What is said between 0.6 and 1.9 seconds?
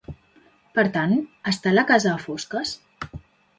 Per tant, està la